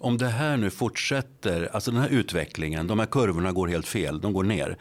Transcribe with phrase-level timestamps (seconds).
[0.00, 4.20] om det här nu fortsätter, alltså den här utvecklingen, de här kurvorna går helt fel,
[4.20, 4.76] de går ner.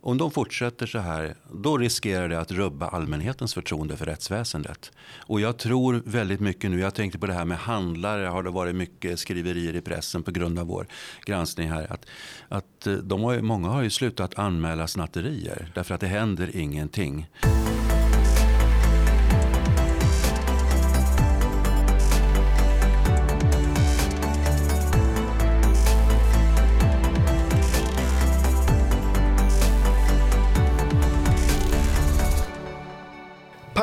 [0.00, 4.92] Om de fortsätter så här, då riskerar det att rubba allmänhetens förtroende för rättsväsendet.
[5.26, 8.50] Och jag tror väldigt mycket nu, jag tänkte på det här med handlare, har det
[8.50, 10.86] varit mycket skriverier i pressen på grund av vår
[11.26, 11.92] granskning här.
[11.92, 12.06] Att,
[12.48, 17.26] att eh, de har, många har ju slutat anmäla snatterier därför att det händer ingenting.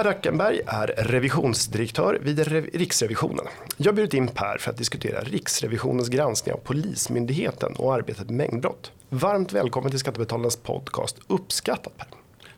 [0.02, 2.40] Per Rackenberg är revisionsdirektör vid
[2.74, 3.46] Riksrevisionen.
[3.78, 8.36] Jag har bjudit in Per för att diskutera Riksrevisionens granskning av Polismyndigheten och arbetet med
[8.36, 8.92] mängdbrott.
[9.10, 12.08] Varmt välkommen till Skattebetalarnas podcast Uppskattat Per.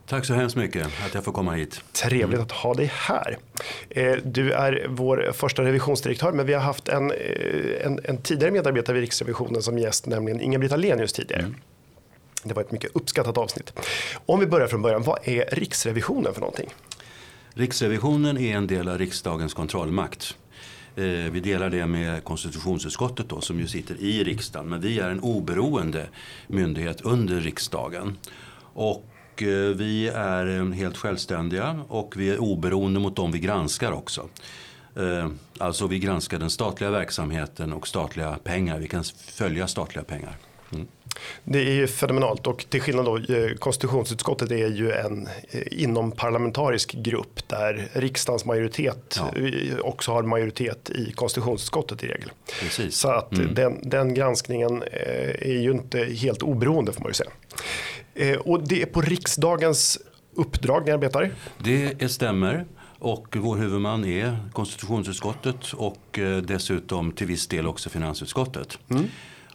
[0.07, 1.81] Tack så hemskt mycket att jag får komma hit.
[1.93, 3.37] Trevligt att ha dig här.
[3.89, 8.51] Eh, du är vår första revisionsdirektör men vi har haft en, eh, en, en tidigare
[8.51, 11.41] medarbetare vid Riksrevisionen som gäst, nämligen Inga-Britt Ahlenius tidigare.
[11.41, 11.55] Mm.
[12.43, 13.73] Det var ett mycket uppskattat avsnitt.
[14.25, 16.69] Om vi börjar från början, vad är Riksrevisionen för någonting?
[17.55, 20.37] Riksrevisionen är en del av riksdagens kontrollmakt.
[20.95, 24.69] Eh, vi delar det med konstitutionsutskottet då, som ju sitter i riksdagen.
[24.69, 26.07] Men vi är en oberoende
[26.47, 28.17] myndighet under riksdagen.
[28.73, 29.05] Och
[29.37, 34.29] eh, vi är eh, helt självständiga och vi är oberoende mot dem vi granskar också.
[35.57, 38.79] Alltså vi granskar den statliga verksamheten och statliga pengar.
[38.79, 40.37] Vi kan följa statliga pengar.
[41.43, 46.93] Det är ju fenomenalt och till skillnad då eh, konstitutionsutskottet är ju en eh, inomparlamentarisk
[46.93, 49.41] grupp där riksdagens majoritet ja.
[49.41, 52.31] Eh, också har majoritet i konstitutionsutskottet i regel.
[52.61, 52.95] Precis.
[52.95, 53.53] Så att mm.
[53.53, 54.83] den, den granskningen
[55.39, 58.39] är ju inte helt oberoende får man ju säga.
[58.39, 59.99] Och det är på riksdagens
[60.35, 61.31] uppdrag ni arbetar?
[61.57, 62.65] Det stämmer.
[62.99, 68.79] Och vår huvudman är konstitutionsutskottet och dessutom till viss del också finansutskottet.
[68.89, 69.03] Mm.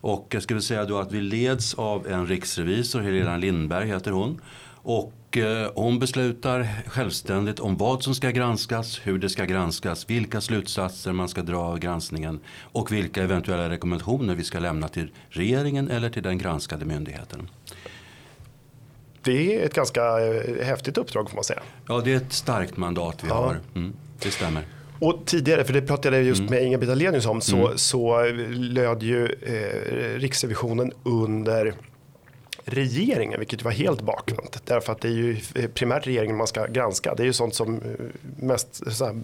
[0.01, 4.41] Och jag skulle säga då att vi leds av en riksrevisor, Helena Lindberg heter hon.
[4.83, 10.41] Och eh, hon beslutar självständigt om vad som ska granskas, hur det ska granskas, vilka
[10.41, 15.91] slutsatser man ska dra av granskningen och vilka eventuella rekommendationer vi ska lämna till regeringen
[15.91, 17.49] eller till den granskade myndigheten.
[19.23, 21.63] Det är ett ganska eh, häftigt uppdrag får man säga.
[21.89, 23.35] Ja, det är ett starkt mandat vi ja.
[23.35, 23.61] har.
[23.75, 23.93] Mm,
[24.23, 24.63] det stämmer.
[24.99, 26.51] Och tidigare, för det pratade jag just mm.
[26.51, 27.79] med Inga-Britt Ahlenius om, så, mm.
[27.79, 31.75] så löd ju eh, Riksrevisionen under
[32.71, 34.63] regeringen, vilket var helt bakvänt.
[34.65, 35.37] Därför att det är ju
[35.75, 37.15] primärt regeringen man ska granska.
[37.15, 37.81] Det är ju sånt som eh,
[38.37, 39.17] mest, här,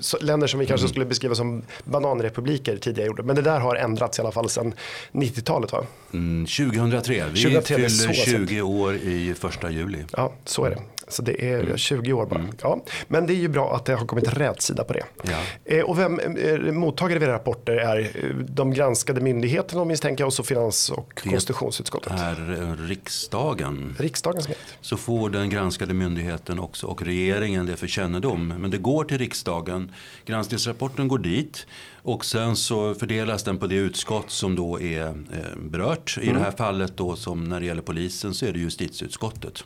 [0.00, 0.90] så, länder som vi kanske mm.
[0.90, 3.22] skulle beskriva som bananrepubliker tidigare gjorde.
[3.22, 4.74] Men det där har ändrats i alla fall sedan
[5.12, 5.84] 90-talet va?
[6.12, 10.04] Mm, 2003, vi 2003, fyller 20 år i första juli.
[10.16, 10.78] Ja, så är det.
[11.08, 11.76] Så det är mm.
[11.76, 12.40] 20 år bara.
[12.40, 12.52] Mm.
[12.62, 12.84] Ja.
[13.08, 15.04] Men det är ju bra att det har kommit rätt sida på det.
[15.22, 15.38] Ja.
[15.64, 20.26] Eh, och vem eh, mottagare av era rapporter är eh, de granskade myndigheterna misstänker jag
[20.26, 22.12] och så finans och det konstitutionsutskottet.
[22.16, 23.96] Det är riksdagen.
[23.98, 28.48] Riksdagen som Så får den granskade myndigheten också och regeringen det för kännedom.
[28.48, 29.92] Men det går till riksdagen.
[30.24, 31.66] Granskningsrapporten går dit.
[32.02, 35.14] Och sen så fördelas den på det utskott som då är
[35.56, 36.18] berört.
[36.20, 36.34] I mm.
[36.34, 39.64] det här fallet då som när det gäller polisen så är det justitieutskottet.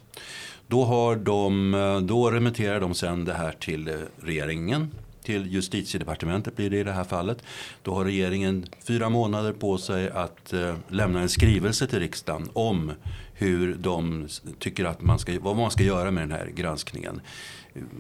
[0.67, 4.91] Då, har de, eh, då remitterar de sen det här till eh, regeringen
[5.23, 7.43] till justitiedepartementet blir det i det här fallet.
[7.83, 12.93] Då har regeringen fyra månader på sig att eh, lämna en skrivelse till riksdagen om
[13.35, 14.29] hur de
[14.59, 17.21] tycker att man ska, vad man ska göra med den här granskningen.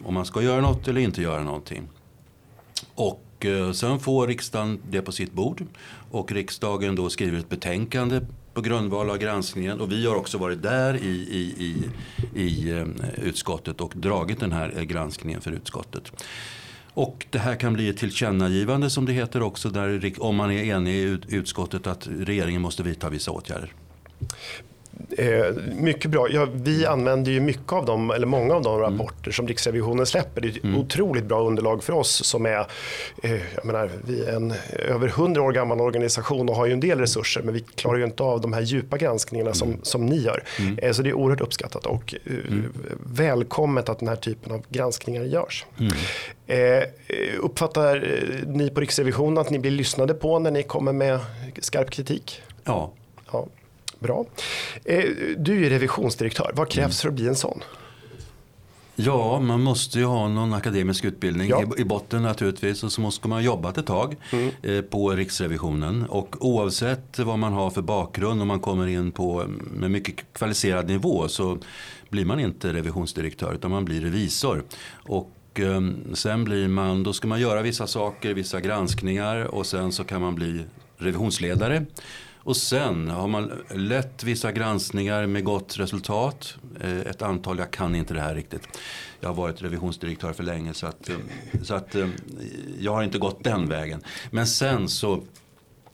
[0.04, 1.82] Om man ska göra något eller inte göra någonting.
[2.94, 5.66] Och sen får riksdagen det på sitt bord
[6.10, 8.20] och riksdagen då skriver ett betänkande
[8.54, 9.80] på grundval av granskningen.
[9.80, 11.90] Och vi har också varit där i, i, i,
[12.42, 12.86] i eh,
[13.22, 16.12] utskottet och dragit den här eh, granskningen för utskottet.
[16.94, 20.64] Och det här kan bli ett tillkännagivande som det heter också där, om man är
[20.64, 23.72] enig i utskottet att regeringen måste vidta vissa åtgärder.
[25.18, 26.28] Eh, mycket bra.
[26.30, 28.92] Ja, vi använder ju mycket av dem, eller många av de mm.
[28.92, 29.32] rapporter mm.
[29.32, 30.40] som Riksrevisionen släpper.
[30.40, 30.76] Det är ett mm.
[30.76, 32.66] otroligt bra underlag för oss som är,
[33.22, 34.54] eh, jag menar, vi är en
[34.88, 38.04] över hundra år gammal organisation och har ju en del resurser men vi klarar ju
[38.04, 39.54] inte av de här djupa granskningarna mm.
[39.54, 40.44] som, som ni gör.
[40.58, 40.78] Mm.
[40.78, 42.72] Eh, så det är oerhört uppskattat och mm.
[43.06, 45.66] välkommet att den här typen av granskningar görs.
[46.46, 46.84] Eh,
[47.40, 48.04] uppfattar
[48.46, 51.18] ni på Riksrevisionen att ni blir lyssnade på när ni kommer med
[51.60, 52.42] skarp kritik?
[52.64, 52.92] Ja.
[53.32, 53.46] ja.
[54.02, 54.24] Bra.
[54.84, 55.04] Eh,
[55.36, 56.52] du är revisionsdirektör.
[56.54, 57.62] Vad krävs för att bli en sån?
[58.94, 61.64] Ja, man måste ju ha någon akademisk utbildning ja.
[61.78, 64.50] i, botten naturligtvis och så måste man ha jobbat ett tag mm.
[64.62, 66.06] Eh, på Riksrevisionen.
[66.06, 70.88] Och oavsett vad man har för bakgrund om man kommer in på med mycket kvalificerad
[70.88, 71.58] nivå så
[72.08, 74.64] blir man inte revisionsdirektör utan man blir revisor.
[74.92, 79.92] Och ehm, sen blir man, då ska man göra vissa saker, vissa granskningar och sen
[79.92, 80.64] så kan man bli
[80.96, 81.86] revisionsledare.
[82.44, 86.54] Och sen har man lett vissa granskningar med gott resultat.
[86.80, 88.68] Eh, ett antal, jag kan inte det här riktigt.
[89.20, 91.16] Jag har varit revisionsdirektör för länge så att, eh,
[91.62, 92.08] så att eh,
[92.78, 94.02] jag har inte gått den vägen.
[94.30, 95.22] Men sen så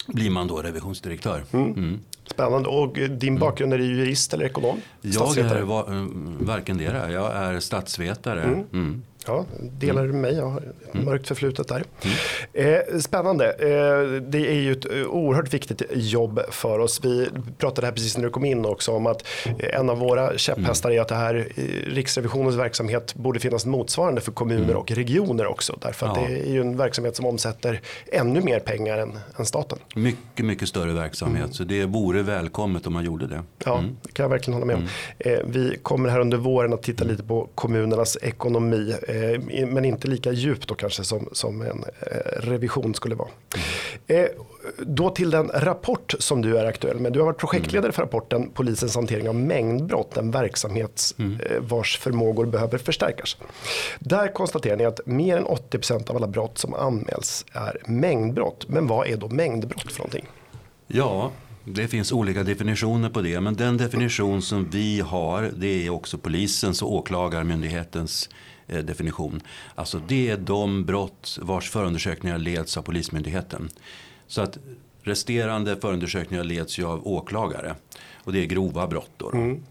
[0.06, 1.44] blir man då revisionsdirektör.
[1.52, 1.72] Mm.
[1.72, 2.00] Mm.
[2.24, 2.68] Spännande.
[2.68, 4.80] Och din bakgrund, är du jurist eller ekonom?
[5.00, 5.62] Jag är
[6.44, 6.84] varken det.
[7.12, 8.42] Jag är statsvetare.
[8.42, 9.02] Mm.
[9.28, 9.44] Mm.
[9.58, 10.34] Ja, delar du mig?
[10.34, 11.04] Jag har mm.
[11.04, 11.84] mörkt förflutet där.
[12.02, 12.82] Mm.
[12.92, 13.52] Eh, spännande.
[13.52, 17.00] Eh, det är ju ett eh, oerhört viktigt jobb för oss.
[17.04, 17.28] Vi
[17.58, 19.26] pratade här precis när du kom in också om att
[19.58, 21.48] en av våra käpphästar är att det här
[21.86, 24.76] Riksrevisionens verksamhet borde finnas motsvarande för kommuner mm.
[24.76, 25.78] och regioner också.
[25.82, 26.28] Därför att ja.
[26.28, 27.80] det är ju en verksamhet som omsätter
[28.12, 29.78] ännu mer pengar än, än staten.
[29.94, 31.42] Mycket, mycket större verksamhet.
[31.44, 31.52] Mm.
[31.52, 33.42] Så det vore välkommet om man gjorde det.
[33.64, 33.96] Ja, mm.
[34.02, 34.88] det kan jag verkligen hålla med om.
[35.18, 35.52] Mm.
[35.52, 38.94] Vi kommer här under våren att titta lite på kommunernas ekonomi.
[39.08, 39.16] Eh,
[39.66, 43.28] men inte lika djupt då kanske som, som en eh, revision skulle vara.
[44.08, 44.28] Mm.
[44.78, 47.12] Då till den rapport som du är aktuell med.
[47.12, 51.38] Du har varit projektledare för rapporten Polisens hantering av mängdbrott, en verksamhet mm.
[51.60, 53.36] vars förmågor behöver förstärkas.
[53.98, 58.68] Där konstaterar ni att mer än 80% av alla brott som anmäls är mängdbrott.
[58.68, 60.26] Men vad är då mängdbrott för någonting?
[60.86, 61.30] Ja,
[61.64, 66.18] det finns olika definitioner på det, men den definition som vi har det är också
[66.18, 69.40] polisens och åklagarmyndighetens Eh, definition.
[69.74, 73.68] Alltså det är de brott vars förundersökningar leds av Polismyndigheten.
[74.26, 74.58] Så att
[75.02, 77.74] resterande förundersökningar leds ju av åklagare.
[78.24, 79.30] Och det är grova brott då.
[79.30, 79.38] då.
[79.38, 79.62] Mm.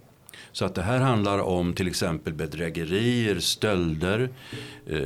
[0.52, 4.30] Så att det här handlar om till exempel bedrägerier, stölder,
[4.88, 5.02] eh,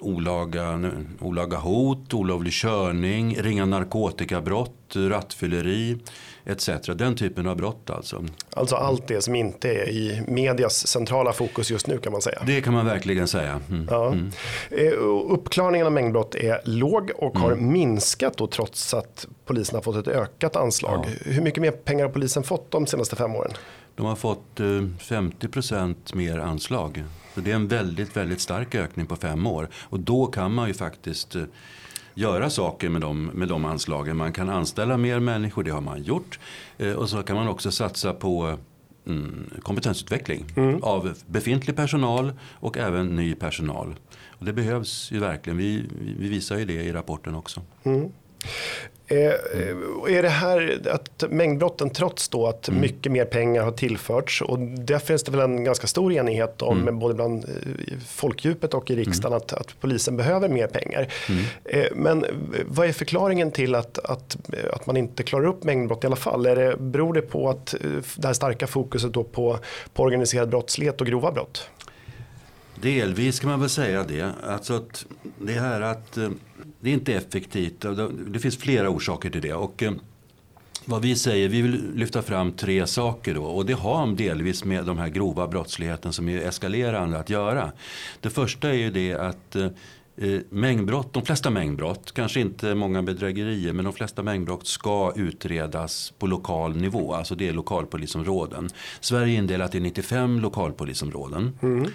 [0.00, 5.98] olaga, olaga hot, olovlig körning, ringa narkotikabrott, rattfylleri
[6.48, 6.68] etc.
[6.94, 8.24] Den typen av brott alltså.
[8.50, 12.42] Alltså allt det som inte är i medias centrala fokus just nu kan man säga.
[12.46, 13.60] Det kan man verkligen säga.
[13.70, 13.86] Mm.
[13.90, 14.06] Ja.
[14.06, 14.30] Mm.
[14.70, 14.92] Eh,
[15.28, 17.42] uppklarningen av mängdbrott är låg och mm.
[17.42, 21.04] har minskat då trots att polisen har fått ett ökat anslag.
[21.06, 21.32] Ja.
[21.32, 23.52] Hur mycket mer pengar har polisen fått de senaste fem åren?
[23.96, 24.60] De har fått
[24.98, 27.04] 50 eh, mer anslag.
[27.34, 29.68] Så det är en väldigt, väldigt stark ökning på fem år.
[29.74, 31.42] Och då kan man ju faktiskt eh,
[32.18, 34.16] göra saker med de, med de anslagen.
[34.16, 36.38] Man kan anställa mer människor, det har man gjort.
[36.78, 38.58] Eh, och så kan man också satsa på
[39.06, 40.82] mm, kompetensutveckling mm.
[40.82, 43.96] av befintlig personal och även ny personal.
[44.38, 45.56] Och det behövs ju verkligen.
[45.56, 45.84] Vi,
[46.18, 47.62] vi visar ju det i rapporten också.
[47.82, 48.08] Mm.
[49.10, 49.32] Eh,
[50.16, 52.80] är det här att mängdbrotten trots då att mm.
[52.80, 56.80] mycket mer pengar har tillförts och där finns det väl en ganska stor enighet om
[56.80, 56.98] mm.
[56.98, 59.04] både bland eh, folkdjupet och i mm.
[59.04, 59.36] riksdagen mm.
[59.36, 61.12] att, att, polisen behöver mer pengar.
[61.28, 61.44] Mm.
[61.64, 62.24] Eh, men
[62.66, 64.36] vad är förklaringen till att, att,
[64.72, 66.46] att man inte klarar upp mängdbrott i alla fall?
[66.46, 67.74] Är det, beror det på att
[68.16, 69.58] det här starka fokuset då på,
[69.94, 71.70] på organiserad brottslighet och grova brott?
[72.74, 74.32] Delvis kan man väl säga det.
[74.46, 75.06] Alltså att
[75.38, 76.18] det här att
[76.80, 77.84] det är inte effektivt.
[78.26, 79.54] Det finns flera orsaker till det.
[79.54, 79.92] Och, eh,
[80.84, 84.84] vad vi säger, vi vill lyfta fram tre saker då och det har delvis med
[84.84, 87.72] de här grova brottsligheten som är eskalerande att göra.
[88.20, 89.66] Det första är ju det att eh,
[90.16, 96.12] eh mängdbrott, de flesta mängdbrott, kanske inte många bedrägerier, men de flesta mängdbrott ska utredas
[96.18, 98.68] på lokal nivå, alltså det är lokalpolisområden.
[99.00, 101.58] Sverige är indelat i 95 lokalpolisområden.
[101.62, 101.90] Mm.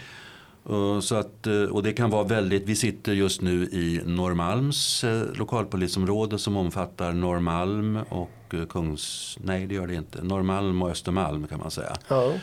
[0.70, 5.04] Eh, så att, eh, och det kan vara väldigt, vi sitter just nu i Norrmalms
[5.04, 8.30] eh, lokalpolisområde som omfattar Norrmalm och
[8.70, 9.38] Kungs...
[9.44, 10.24] Nej det gör det inte.
[10.24, 11.96] Norrmalm och Östermalm kan man säga.
[12.08, 12.34] Ja.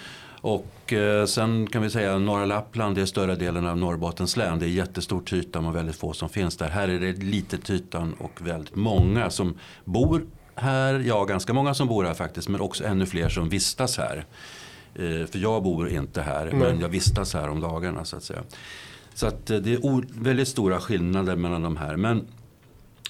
[0.42, 0.92] Och
[1.26, 4.58] sen kan vi säga norra Lappland det är större delen av Norrbottens län.
[4.58, 6.68] Det är jättestort ytan och väldigt få som finns där.
[6.68, 11.02] Här är det litet ytan och väldigt många som bor här.
[11.06, 12.48] Ja, ganska många som bor här faktiskt.
[12.48, 14.26] Men också ännu fler som vistas här.
[14.94, 16.58] Eh, för jag bor inte här, mm.
[16.58, 18.42] men jag vistas här om dagarna så att säga.
[19.14, 21.96] Så att eh, det är väldigt stora skillnader mellan de här.
[21.96, 22.26] Men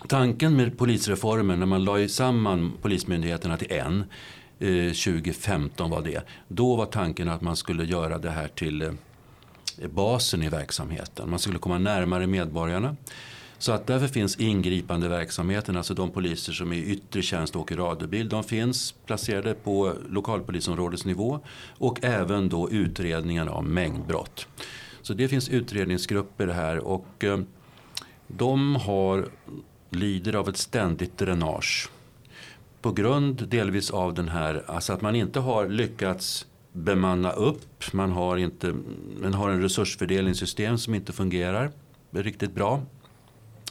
[0.09, 4.05] tanken med polisreformen när man la samman polismyndigheterna till en,
[4.59, 6.23] 2015 eh, var det.
[6.49, 8.93] Då var tanken att man skulle göra det här till
[9.95, 11.31] basen i verksamheten.
[11.31, 12.97] Man skulle komma närmare medborgarna.
[13.61, 17.63] Så att därför finns ingripande verksamheten, alltså de poliser som är i yttre tjänst och
[17.63, 21.41] åker radiobil, de finns placerade på lokalpolisområdesnivå
[21.79, 24.47] och även då utredningarna av mängdbrott.
[25.03, 27.41] Så det finns utredningsgrupper här och eh,
[28.27, 29.29] de har,
[29.91, 31.89] lider av ett ständigt dränage.
[32.83, 38.13] På grund delvis av den här, alltså att man inte har lyckats bemanna upp, man
[38.13, 38.75] har, inte,
[39.23, 41.71] man har en resursfördelningssystem som inte fungerar
[42.11, 42.83] riktigt bra.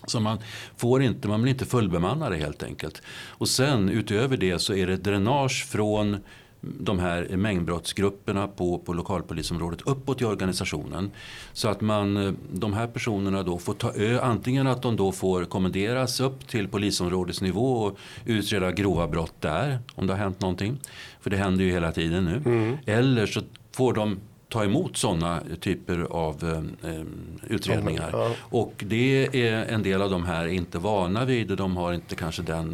[0.09, 0.37] Så man,
[0.77, 3.01] får inte, man blir inte fullbemannade helt enkelt.
[3.27, 6.17] Och sen utöver det så är det dränage från
[6.61, 11.11] de här mängdbrottsgrupperna på, på lokalpolisområdet uppåt i organisationen.
[11.53, 15.11] Så att man, eh, de här personerna då får ta ö, antingen att de då
[15.11, 20.77] får kommenderas upp till polisområdesnivå och utreda grova brott där, om det har hänt någonting.
[21.21, 22.41] För det händer ju hela tiden nu.
[22.45, 22.77] Mm.
[22.85, 27.01] Eller så får de ta emot sådana typer av eh,
[27.47, 28.09] utredningar.
[28.13, 28.31] Ja.
[28.39, 32.15] Och det är en del av de här inte vana vid och de har inte
[32.15, 32.73] kanske den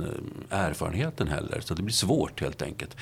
[0.49, 1.59] eh, erfarenheten heller.
[1.59, 2.97] Så det blir svårt helt enkelt.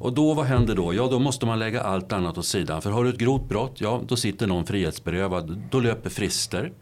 [0.00, 0.94] Och då, vad händer då?
[0.94, 2.82] Ja, då måste man lägga allt annat åt sidan.
[2.82, 5.62] För har du ett grovt brott, ja, då sitter någon frihetsberövad.
[5.70, 6.72] Då löper frister.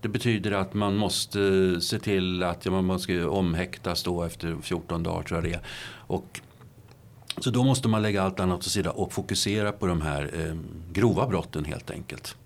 [0.00, 5.02] Det betyder att man måste se till att ja, man ska omhäktas då efter 14
[5.02, 5.62] dagar tror jag det är.
[6.06, 6.40] Och
[7.40, 10.54] så då måste man lägga allt annat åt sidan och fokusera på de här eh,
[10.92, 12.36] grova brotten helt enkelt.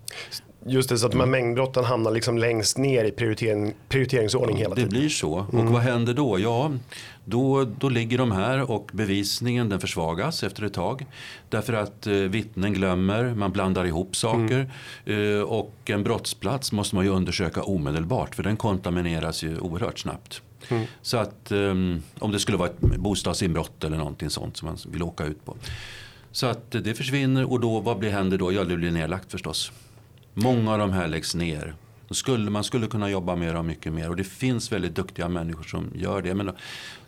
[0.67, 4.75] Just det, så att de här mängdbrotten hamnar liksom längst ner i prioritering, prioriteringsordning hela
[4.75, 4.91] tiden.
[4.91, 5.47] Det blir så.
[5.53, 5.67] Mm.
[5.67, 6.39] Och vad händer då?
[6.39, 6.73] Ja,
[7.25, 11.07] då, då ligger de här och bevisningen den försvagas efter ett tag.
[11.49, 14.71] Därför att eh, vittnen glömmer, man blandar ihop saker.
[15.05, 15.37] Mm.
[15.37, 20.43] Eh, och en brottsplats måste man ju undersöka omedelbart för den kontamineras ju oerhört snabbt.
[20.69, 20.87] Mm.
[21.03, 25.03] Så att um, om det skulle vara ett bostadsinbrott eller någonting sånt som man vill
[25.03, 25.57] åka ut på.
[26.33, 28.53] Så att det försvinner och då, vad blir, händer då?
[28.53, 29.73] Ja, det blir nedlagt förstås.
[30.35, 31.75] Många av de här läggs ner.
[32.11, 35.65] Skulle, man skulle kunna jobba med dem mycket mer och det finns väldigt duktiga människor
[35.65, 36.35] som gör det.
[36.35, 36.51] Men,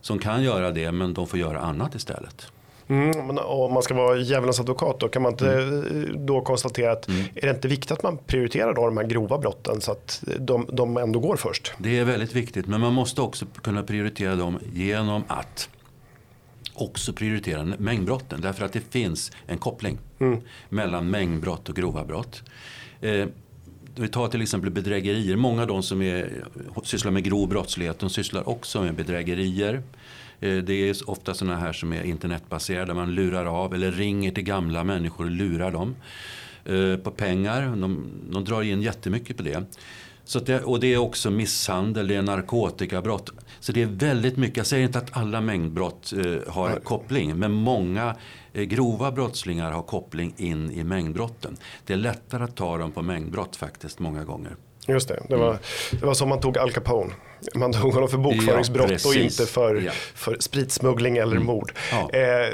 [0.00, 2.52] som kan göra det men de får göra annat istället.
[2.90, 6.26] Mm, om man ska vara djävulens advokat då kan man inte mm.
[6.26, 7.24] då konstatera att mm.
[7.34, 10.66] är det inte viktigt att man prioriterar då de här grova brotten så att de,
[10.72, 11.72] de ändå går först?
[11.78, 15.68] Det är väldigt viktigt men man måste också kunna prioritera dem genom att
[16.74, 20.40] också prioritera mängdbrotten därför att det finns en koppling mm.
[20.68, 22.42] mellan mängdbrott och grova brott.
[23.00, 23.26] Eh,
[23.96, 25.36] vi tar till exempel bedrägerier.
[25.36, 26.44] Många av de som är,
[26.84, 29.82] sysslar med grov brottslighet de sysslar också med bedrägerier.
[30.40, 32.94] Eh, det är ofta sådana här som är internetbaserade.
[32.94, 35.96] Man lurar av eller ringer till gamla människor och lurar dem
[36.64, 37.76] eh, på pengar.
[37.76, 39.64] De, de drar in jättemycket på det.
[40.24, 43.30] Så det, och det är också misshandel, det är narkotikabrott.
[43.60, 46.78] Så det är väldigt mycket, jag säger inte att alla mängdbrott eh, har Nej.
[46.84, 48.16] koppling, men många
[48.52, 51.56] eh, grova brottslingar har koppling in i mängdbrotten.
[51.86, 54.56] Det är lättare att ta dem på mängdbrott faktiskt många gånger.
[54.88, 55.58] Just det, det var,
[55.90, 57.12] det var som man tog Al Capone.
[57.54, 59.92] Man tog honom för bokföringsbrott ja, och inte för, ja.
[60.14, 61.46] för spritsmuggling eller mm.
[61.46, 61.72] mord.
[61.92, 62.10] Ja.
[62.12, 62.48] Eh,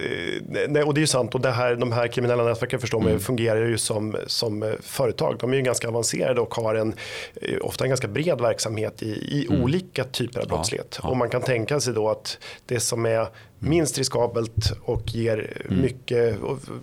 [0.69, 3.21] nej, och det är ju sant och det här, de här kriminella nätverken förstår mm.
[3.21, 5.37] fungerar ju som, som eh, företag.
[5.39, 6.95] De är ju ganska avancerade och har en,
[7.35, 9.63] eh, ofta en ganska bred verksamhet i, i mm.
[9.63, 10.99] olika typer av brottslighet.
[11.03, 13.29] Och man kan tänka sig då att det som är
[13.59, 15.83] minst riskabelt och ger mm.
[15.83, 16.37] mycket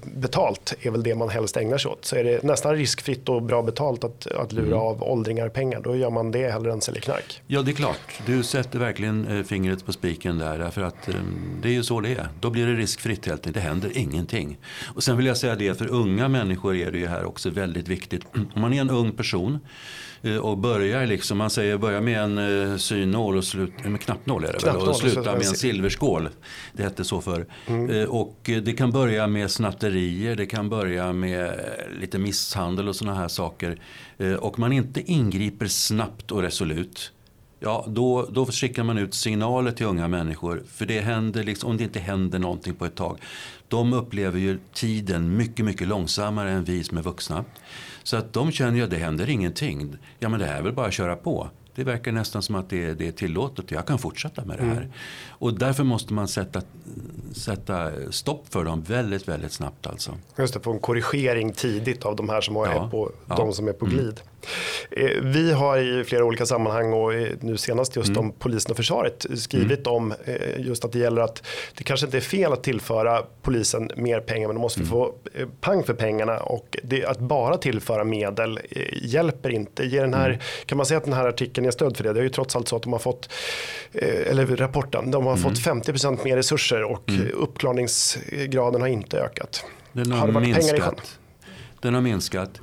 [0.04, 2.06] betalt är väl det man helst ägnar sig åt.
[2.06, 4.80] Så är det nästan riskfritt och bra betalt att, att lura mm.
[4.80, 7.42] av åldringar pengar, då gör man det hellre än säljer knark.
[7.48, 7.93] Ja, det är klart.
[8.26, 12.02] Du sätter verkligen eh, fingret på spiken där, därför att ehm, det är ju så
[12.02, 12.28] det är.
[12.40, 14.58] Då blir det riskfritt helt enkelt, det händer ingenting.
[14.96, 17.88] Och sen vill jag säga det, för unga människor är det ju här också väldigt
[17.88, 18.26] viktigt.
[18.54, 19.60] Om man är en ung person
[20.24, 22.38] Eh, och börjar liksom, man säger börja med en
[22.72, 26.30] eh, synnål och sluta med knappnål är det väl, och sluta med en silverskål.
[26.74, 27.46] Det hette så för.
[27.68, 27.90] Mm.
[27.90, 31.60] Eh, och det kan börja med snatterier, det kan börja med
[32.00, 33.80] lite misshandel och sådana här saker.
[34.40, 37.12] Och man inte ingriper snabbt och resolut.
[37.64, 40.64] Ja, då, då skickar man ut signaler till unga människor.
[40.68, 43.18] För det händer liksom, om det inte händer någonting på ett tag.
[43.68, 47.46] De upplever ju tiden mycket, mycket långsammare än vi som är vuxna.
[48.04, 49.96] Så att de känner ju att det händer ingenting.
[50.20, 51.50] Ja men det här är väl bara att köra på.
[51.76, 53.72] Det verkar nästan som att det det är tillåtet.
[53.72, 54.78] Jag kan fortsätta med det här.
[54.78, 54.92] Mm.
[55.30, 56.62] Och därför måste man sätta,
[57.34, 59.88] sätta stopp för dem väldigt, väldigt snabbt.
[59.88, 60.18] Alltså.
[60.38, 63.36] Just det, få en korrigering tidigt av de här som, har ja, på, ja.
[63.36, 64.02] de som är på glid.
[64.02, 64.33] Mm.
[64.92, 68.20] Eh, vi har i flera olika sammanhang och nu senast just mm.
[68.20, 69.94] om polisen och försvaret skrivit mm.
[69.94, 71.44] om eh, just att det gäller att
[71.78, 74.90] det kanske inte är fel att tillföra polisen mer pengar men de måste mm.
[74.90, 78.60] få eh, pang för pengarna och det, att bara tillföra medel
[79.02, 79.84] hjälper inte.
[79.86, 80.40] Ger den här, mm.
[80.66, 82.14] Kan man säga att den här artikeln ger stöd för det?
[82.14, 83.30] Det är ju trots allt så att de har fått,
[83.94, 86.20] eller rapporten, de har fått 50 mm.
[86.24, 87.28] mer resurser och mm.
[87.34, 89.66] uppklarningsgraden har inte ökat.
[89.94, 90.66] Den har, har det varit minskat.
[90.66, 90.96] pengar i sjön?
[91.82, 92.60] Den har minskat.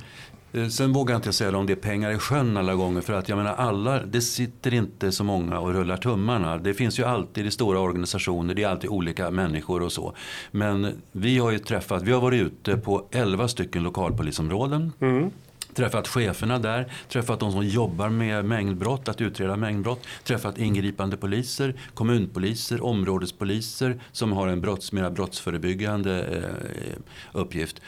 [0.53, 3.01] Eh, sen vågar jag inte säga om det är pengar i sjön alla gånger.
[3.01, 6.57] För att jag menar alla, det sitter inte så många och rullar tummarna.
[6.57, 10.13] Det finns ju alltid i stora organisationer, det är alltid olika människor och så.
[10.51, 14.93] Men vi har ju träffat, vi har varit ute på 11 stycken lokalpolisområden.
[14.99, 15.31] Mm
[15.73, 21.75] träffat cheferna där, träffat de som jobbar med mängdbrott, att utreda mängdbrott, träffat ingripande poliser,
[21.93, 26.99] kommunpoliser, områdespoliser som har en brotts, mera brottsförebyggande eh,
[27.31, 27.81] uppgift.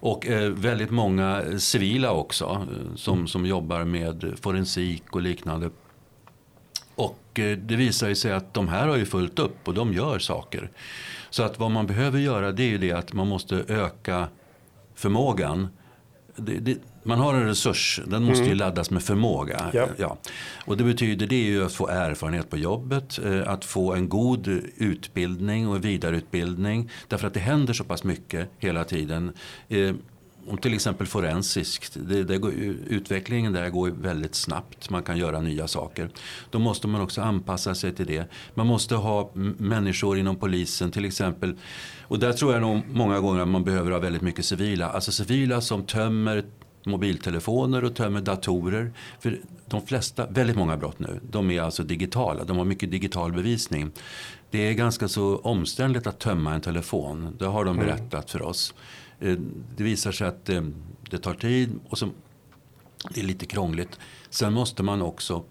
[0.00, 5.70] Och eh, väldigt många civila också eh, som, som jobbar med forensik och liknande.
[6.94, 9.92] Och Och eh, det visar sig att de här har ju fullt upp och de
[9.92, 10.70] gör saker.
[11.30, 14.28] Så att vad man behöver göra det är ju det att man måste öka
[14.94, 15.68] förmågan.
[16.36, 18.48] Det, det, man har en resurs, den måste mm.
[18.48, 19.70] ju laddas med förmåga.
[19.72, 19.88] Ja.
[19.96, 20.18] Ja.
[20.64, 24.08] Och det betyder det är ju att få erfarenhet på jobbet, eh, att få en
[24.08, 26.90] god utbildning och vidareutbildning.
[27.08, 29.32] Därför att det händer så pass mycket hela tiden.
[29.68, 29.94] Eh,
[30.48, 32.52] om till exempel forensiskt, det, det går,
[32.88, 34.90] utvecklingen där går väldigt snabbt.
[34.90, 36.10] Man kan göra nya saker.
[36.50, 38.30] Då måste man också anpassa sig till det.
[38.54, 41.56] Man måste ha människor inom polisen till exempel.
[42.02, 44.88] Och där tror jag nog många gånger att man behöver ha väldigt mycket civila.
[44.88, 46.44] Alltså civila som tömmer
[46.86, 48.92] mobiltelefoner och tömmer datorer.
[49.20, 52.44] För de flesta, väldigt många brott nu, de är alltså digitala.
[52.44, 53.90] De har mycket digital bevisning.
[54.50, 57.36] Det är ganska så omständligt att tömma en telefon.
[57.38, 57.86] Det har de mm.
[57.86, 58.74] berättat för oss.
[59.20, 59.36] Eh,
[59.76, 60.62] det visar sig att eh,
[61.10, 62.08] det tar tid och så,
[63.10, 63.98] det är lite krångligt.
[64.30, 65.44] Sen måste man också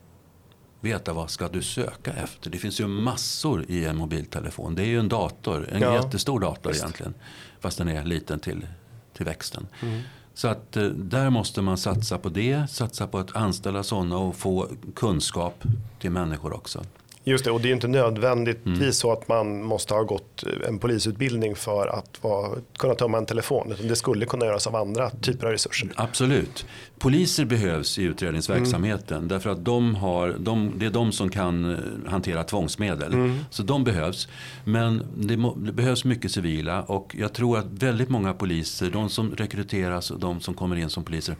[0.82, 2.50] veta vad ska du söka efter.
[2.50, 4.76] Det finns ju massor i en mobiltelefon.
[4.76, 6.84] Det är ju en dator, en ja, jättestor dator just.
[6.84, 7.14] egentligen.
[7.60, 8.68] Fast den är liten till,
[9.14, 9.68] till växten.
[9.82, 10.02] Mm.
[10.36, 14.36] Så att eh, där måste man satsa på det, satsa på att anställa sådana och
[14.36, 15.64] få kunskap
[16.00, 16.84] till människor också.
[17.28, 18.94] Just det, och det är inte nödvändigtvis mm.
[18.94, 23.72] så att man måste ha gått en polisutbildning för att vara, kunna tömma en telefon.
[23.72, 25.90] Utan det skulle kunna göras av andra typer av resurser.
[25.96, 26.66] Absolut.
[27.00, 29.28] Poliser behövs i utredningsverksamheten mm.
[29.28, 33.14] därför att de har, de, det är de som kan eh, hantera tvångsmedel.
[33.14, 33.40] Mm.
[33.50, 34.28] Så de behövs.
[34.64, 39.10] Men det, må, det, behövs mycket civila och jag tror att väldigt många poliser, de
[39.10, 41.36] som rekryteras och de som kommer in som poliser,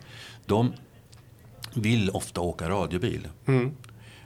[0.46, 0.74] de
[1.74, 3.28] vill ofta åka radiobil.
[3.46, 3.72] Mm.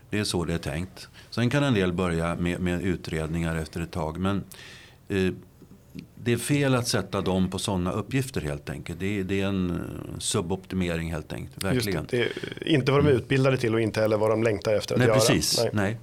[0.09, 1.09] Det är så det är tänkt.
[1.29, 4.17] Sen kan en del börja med, med utredningar efter ett tag.
[4.17, 4.43] Men
[5.09, 5.33] eh,
[6.15, 8.99] det är fel att sätta dem på sådana uppgifter helt enkelt.
[8.99, 11.63] Det är, det är en eh, suboptimering helt enkelt.
[11.63, 12.05] Verkligen.
[12.09, 14.95] Det, det, inte vad de är utbildade till och inte heller vad de längtar efter
[14.95, 15.19] att Nej, göra.
[15.19, 15.59] Precis.
[15.63, 15.71] Nej.
[15.73, 15.97] Nej.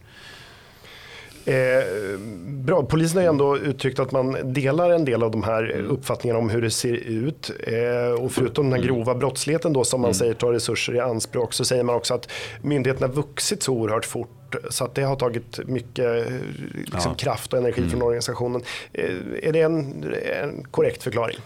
[1.47, 5.91] Eh, bra, polisen har ändå uttryckt att man delar en del av de här mm.
[5.91, 7.51] uppfattningarna om hur det ser ut.
[7.67, 8.95] Eh, och förutom den här mm.
[8.95, 10.15] grova brottsligheten då som man mm.
[10.15, 12.29] säger tar resurser i anspråk så säger man också att
[12.63, 16.27] myndigheterna vuxit så oerhört fort så att det har tagit mycket
[16.75, 17.15] liksom, ja.
[17.15, 17.91] kraft och energi mm.
[17.91, 18.63] från organisationen.
[18.93, 19.11] Eh,
[19.43, 20.05] är det en,
[20.43, 21.37] en korrekt förklaring?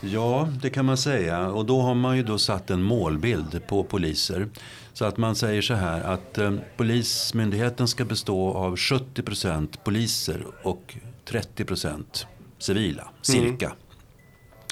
[0.00, 1.48] Ja, det kan man säga.
[1.48, 4.48] Och då har man ju då satt en målbild på poliser.
[4.98, 10.96] Så att man säger så här att eh, Polismyndigheten ska bestå av 70% poliser och
[11.26, 12.26] 30%
[12.58, 13.66] civila, cirka.
[13.66, 13.78] Mm.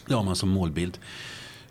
[0.07, 0.99] Det har man som målbild.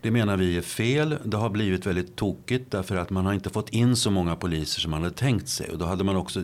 [0.01, 1.17] Det menar vi är fel.
[1.23, 4.81] Det har blivit väldigt tokigt därför att man har inte fått in så många poliser
[4.81, 5.69] som man hade tänkt sig.
[5.69, 6.43] Och då hade man också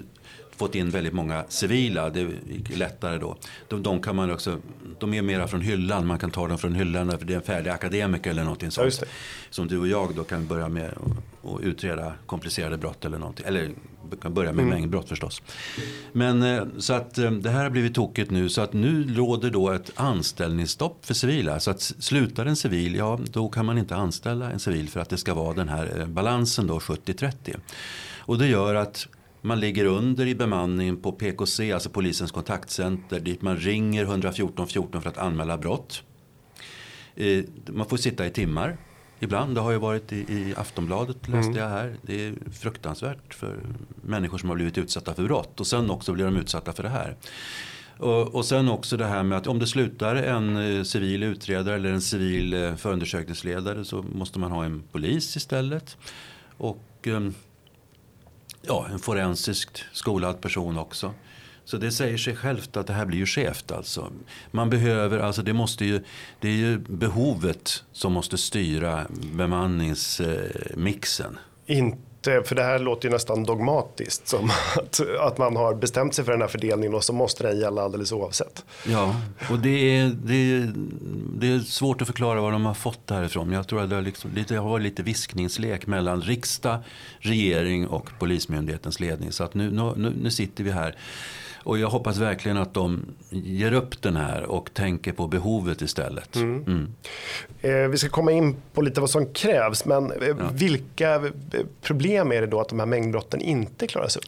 [0.55, 2.09] fått in väldigt många civila.
[2.09, 3.37] Det är lättare då.
[3.67, 4.57] De, de, kan man också,
[4.99, 6.07] de är mera från hyllan.
[6.07, 8.97] Man kan ta dem från hyllan för det är en färdig akademiker eller någonting sånt.
[9.01, 9.07] Ja,
[9.49, 10.91] som du och jag då kan börja med
[11.43, 13.45] att utreda komplicerade brott eller någonting.
[13.45, 13.69] Eller
[14.21, 14.75] kan börja med mm.
[14.75, 15.41] mängdbrott förstås.
[16.11, 18.49] Men eh, så att eh, det här har blivit tokigt nu.
[18.49, 21.59] Så att nu råder då ett anställningsstopp för civila.
[21.59, 25.09] Så att slutar en civil, ja då kan man inte anställa en civil för att
[25.09, 27.55] det ska vara den här eh, balansen då 70-30.
[28.17, 29.07] Och det gör att
[29.41, 35.01] man ligger under i bemanning på PKC, alltså polisens kontaktcenter, dit man ringer 114 14
[35.01, 36.03] för att anmäla brott.
[37.15, 38.77] Eh, man får sitta i timmar
[39.19, 39.55] ibland.
[39.55, 41.57] Det har ju varit i, i Aftonbladet läste mm.
[41.57, 41.95] jag här.
[42.01, 43.59] Det är fruktansvärt för
[44.01, 45.59] människor som har blivit utsatta för brott.
[45.59, 47.15] Och sen också blir de utsatta för det här.
[47.97, 51.75] Och, och sen också det här med att om det slutar en eh, civil utredare
[51.75, 55.97] eller en civil eh, förundersökningsledare så måste man ha en polis istället.
[56.57, 57.07] Och...
[58.61, 61.13] Ja, en forensiskt skolad person också.
[61.65, 64.11] Så det säger sig självt att det här blir ju skevt alltså.
[64.51, 66.03] Man behöver, alltså det måste ju,
[66.39, 71.37] det är ju behovet som måste styra bemanningsmixen.
[71.65, 75.73] Inte Eh, Eh, för det här låter ju nästan dogmatiskt som att, att man har
[75.73, 78.65] bestämt sig för den här fördelningen och så måste den gälla alldeles oavsett.
[78.87, 79.15] Ja,
[79.49, 80.73] och det är, det är,
[81.39, 83.51] det är svårt att förklara var de har fått det här ifrån.
[83.51, 86.77] Jag tror att det har, liksom, lite, har varit lite viskningslek mellan riksdag,
[87.19, 89.31] regering och Polismyndighetens ledning.
[89.31, 90.95] Så att nu, nu, nu sitter vi här
[91.63, 96.35] och jag hoppas verkligen att de ger upp den här och tänker på behovet istället.
[96.35, 96.63] Mm.
[96.63, 96.93] Mm.
[97.61, 100.35] Eh, vi ska komma in på lite vad som krävs, men eh, ja.
[100.53, 101.31] vilka
[101.81, 104.25] problem är det då att de här mängdbrotten inte klaras upp?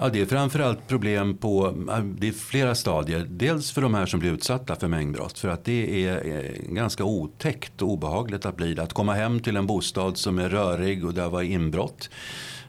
[0.00, 3.26] Ja, det är framförallt problem på det är flera stadier.
[3.30, 5.38] Dels för de här som blir utsatta för mängdbrott.
[5.38, 8.82] För att det är ganska otäckt och obehagligt att bli det.
[8.82, 12.10] Att komma hem till en bostad som är rörig och där var inbrott.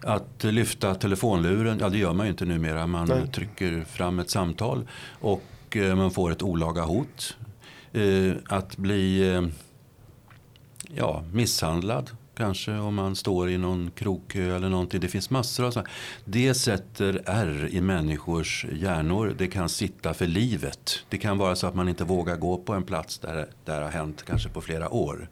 [0.02, 2.88] Att lyfta telefonluren, ja det gör man ju inte numera.
[2.88, 3.28] Man Nej.
[3.28, 4.88] trycker fram ett samtal
[5.20, 7.38] och eh, man får ett olaga hot.
[7.94, 9.44] Eh, att bli eh,
[10.96, 15.00] ja, misshandlad kanske om man står i någon krokö eller någonting.
[15.00, 15.90] Det finns massor av sådana.
[16.26, 19.36] Det sätter ärr i människors hjärnor.
[19.38, 21.06] Det kan sitta för livet.
[21.10, 23.90] Det kan vara så att man inte vågar gå på en plats där det har
[23.90, 25.30] hänt kanske på flera år.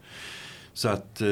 [0.73, 1.27] Så att eh,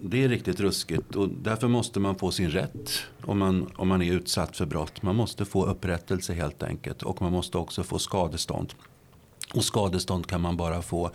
[0.00, 2.90] det är riktigt ruskigt och därför måste man få sin rätt
[3.24, 5.02] om man, om man är utsatt för brott.
[5.02, 8.72] Man måste få upprättelse helt enkelt och man måste också få skadestånd.
[9.54, 11.10] Och skadestånd kan man bara få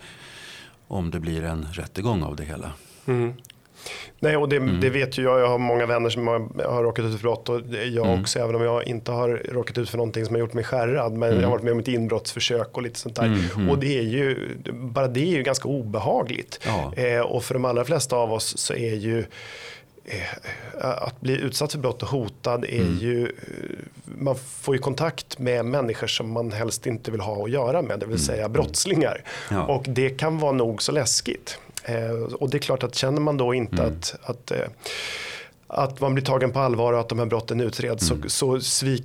[0.88, 2.72] om det blir en rättegång av det hela.
[3.06, 3.34] Mm.
[4.20, 4.80] Nej, och det, mm.
[4.80, 5.40] det, vet ju jag.
[5.40, 8.20] Jag har många vänner som har, har råkat ut för brott och jag mm.
[8.20, 11.12] också, även om jag inte har råkat ut för någonting som har gjort mig skärrad.
[11.12, 11.40] Men mm.
[11.40, 13.24] jag har varit med om ett inbrottsförsök och lite sånt där.
[13.24, 13.70] Mm, mm.
[13.70, 16.60] Och det är ju, bara det är ju ganska obehagligt.
[16.66, 16.92] Ja.
[16.96, 19.18] Eh, och för de allra flesta av oss så är ju
[20.04, 20.18] eh,
[20.80, 22.98] att bli utsatt för brott och hotad är mm.
[22.98, 23.32] ju,
[24.04, 28.00] man får ju kontakt med människor som man helst inte vill ha att göra med,
[28.00, 29.22] det vill säga brottslingar.
[29.50, 29.62] Ja.
[29.62, 31.58] Och det kan vara nog så läskigt.
[31.84, 33.92] Eh, och det är klart att känner man då inte mm.
[33.92, 34.68] att, att, eh,
[35.66, 38.22] att man blir tagen på allvar och att de här brotten utreds mm.
[38.22, 39.04] så, så svik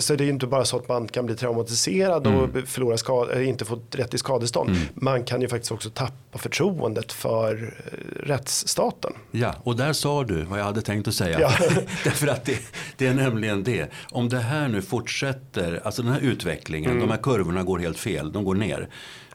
[0.00, 2.38] så det är inte bara så att man kan bli traumatiserad mm.
[2.40, 4.70] och förlora eh, inte få rätt i skadestånd.
[4.70, 4.82] Mm.
[4.94, 7.74] Man kan ju faktiskt också tappa förtroendet för
[8.20, 9.12] rättsstaten.
[9.30, 11.40] Ja, och där sa du vad jag hade tänkt att säga.
[11.40, 11.52] Ja.
[12.04, 12.58] Därför att det,
[12.96, 13.90] det, är nämligen det.
[14.10, 17.02] Om det här nu fortsätter, alltså den här utvecklingen, mm.
[17.02, 18.88] de här kurvorna går helt fel, de går ner.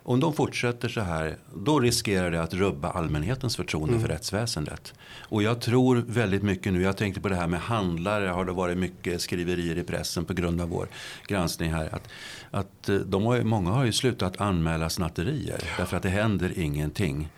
[0.10, 4.02] Om de fortsätter så här, då riskerar det att rubba allmänhetens förtroende mm.
[4.02, 4.94] för rättsväsendet.
[5.20, 8.52] Och jag tror väldigt mycket nu, jag tänkte på det här med handlare, har det
[8.52, 10.88] varit mycket skriverier i pressen på grund av vår
[11.28, 11.96] granskning här.
[11.96, 12.10] Att,
[12.52, 17.30] att eh, de har, många har ju slutat anmäla snatterier därför att det händer ingenting.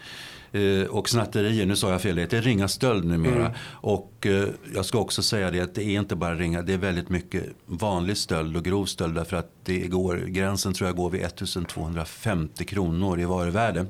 [0.52, 3.46] Eh, och snatterier, nu sa jag fel, det är ringa stöld numera.
[3.46, 3.52] Mm.
[3.72, 6.78] Och eh, jag ska också säga det att det är inte bara ringa, det är
[6.78, 9.16] väldigt mycket vanlig stöld och grov stöld.
[9.16, 13.86] Därför att det går, gränsen tror jag går vid 1250 kronor i varuvärde.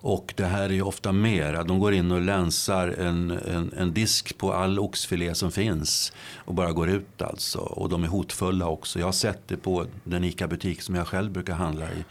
[0.00, 1.64] Och det här är ju ofta mer.
[1.64, 6.54] De går in och länsar en, en, en, disk på all oxfilé som finns och
[6.54, 7.58] bara går ut alltså.
[7.58, 8.98] Och de är hotfulla också.
[8.98, 12.04] Jag har sett det på den ICA-butik som jag själv brukar handla i.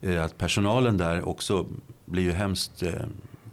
[0.00, 1.66] Eh, att personalen där också
[2.10, 2.92] blir ju hemskt eh,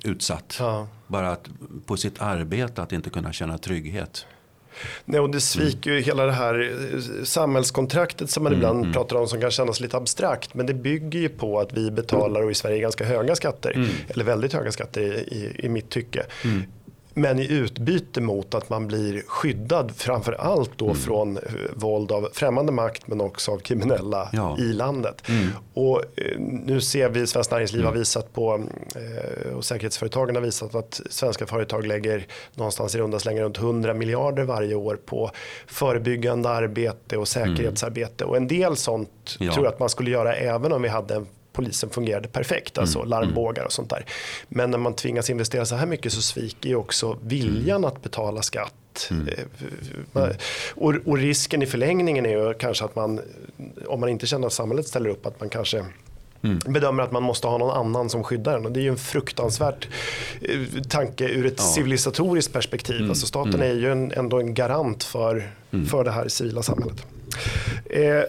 [0.04, 0.56] utsatt.
[0.60, 0.88] Ja.
[1.08, 1.50] Bara att,
[1.86, 4.26] på sitt arbete att inte kunna känna trygghet.
[5.06, 8.94] Nej, och det sviker ju hela det här eh, samhällskontraktet som man mm, ibland mm.
[8.94, 10.54] pratar om som kan kännas lite abstrakt.
[10.54, 13.72] Men det bygger ju på att vi betalar och i Sverige ganska höga skatter.
[13.72, 13.90] Mm.
[14.08, 16.26] Eller väldigt höga skatter i, i, i mitt tycke.
[17.18, 17.38] Mm.
[17.38, 20.98] Men i utbyte mot att man blir skyddad framför allt då mm.
[20.98, 24.58] från eh, våld av främmande makt men också av kriminella ja.
[24.60, 25.30] i landet.
[25.30, 25.48] Mm.
[25.74, 27.94] Och eh, nu ser vi, Svenskt Näringsliv mm.
[27.94, 28.64] har visat på
[28.96, 33.94] eh, och säkerhetsföretagen har visat att svenska företag lägger någonstans i runda slängar runt 100
[33.94, 35.32] miljarder varje år på
[35.68, 38.26] förebyggande arbete och säkerhetsarbete.
[38.26, 39.54] Och en del sånt ja.
[39.54, 43.00] tror jag att man skulle göra även om vi hade en polisen fungerade perfekt, alltså
[43.00, 43.10] mm.
[43.10, 44.06] larmbågar och sånt där.
[44.50, 48.42] Men när man tvingas investera så här mycket så sviker ju också viljan att betala
[48.42, 49.08] skatt.
[49.12, 49.28] Mm.
[50.16, 50.30] Eh,
[50.76, 53.22] och, och, risken i förlängningen är ju kanske att man,
[53.88, 55.86] om man inte känner att samhället ställer upp, att man kanske
[56.44, 56.60] Mm.
[56.66, 58.66] bedömer att man måste ha någon annan som skyddar en.
[58.66, 59.88] Och det är ju en fruktansvärt
[60.42, 61.64] eh, tanke ur ett ja.
[61.64, 62.98] civilisatoriskt perspektiv.
[62.98, 63.10] Mm.
[63.10, 63.72] Alltså staten mm.
[63.72, 65.86] är ju en, ändå en garant för, mm.
[65.86, 67.06] för det här civila samhället.
[67.90, 68.24] Eh, eh,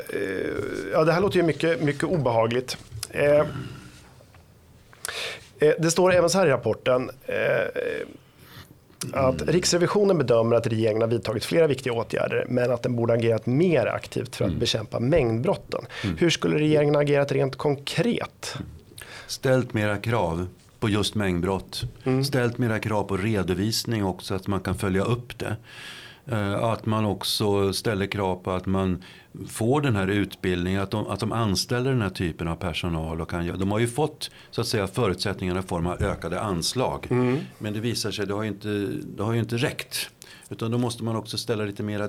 [0.93, 2.77] ja, det här låter ju mycket, mycket obehagligt.
[3.11, 3.47] Eh,
[5.59, 8.07] eh, det står även så här i rapporten eh,
[9.13, 13.47] att Riksrevisionen bedömer att regeringen har vidtagit flera viktiga åtgärder men att den borde agerat
[13.47, 14.61] mer aktivt för att mm.
[14.61, 15.87] bekämpa mängdbrotten.
[16.05, 16.17] Mm.
[16.17, 18.57] Hur skulle regeringen ha agerat rent konkret?
[19.27, 20.47] Ställt mera krav
[20.81, 21.85] på just mängdbrott.
[22.05, 22.25] Mm.
[22.25, 25.57] Ställt mera krav på redovisning också, att man kan följa upp det.
[26.61, 29.05] Att man också ställer krav på att man
[29.49, 33.21] får den här utbildningen, att de, att de anställer den här typen av personal.
[33.21, 37.07] Och kan, de har ju fått så att säga, förutsättningarna i form av ökade anslag.
[37.11, 37.39] Mm.
[37.59, 38.69] Men det visar sig, det har ju inte,
[39.17, 40.11] det har ju inte räckt.
[40.51, 42.09] Utan då måste man också ställa lite mera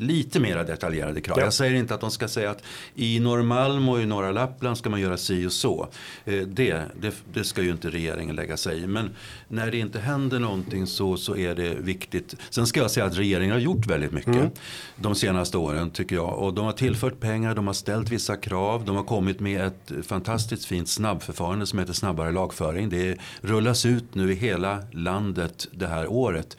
[0.00, 1.38] lite mer detaljerade krav.
[1.38, 1.44] Ja.
[1.44, 2.62] Jag säger inte att de ska säga att
[2.94, 5.88] i Norrmalm och i norra Lappland ska man göra si och så.
[6.24, 8.86] Eh, det, det, det, ska ju inte regeringen lägga sig i.
[8.86, 9.10] Men
[9.48, 12.36] när det inte händer någonting så, så är det viktigt.
[12.50, 14.50] Sen ska jag säga att regeringen har gjort väldigt mycket mm.
[14.96, 16.38] de senaste åren tycker jag.
[16.38, 18.84] Och de har tillfört pengar, de har ställt vissa krav.
[18.84, 22.88] De har kommit med ett fantastiskt fint snabbförfarande som heter snabbare lagföring.
[22.88, 26.56] Det rullas ut nu i hela landet det här året.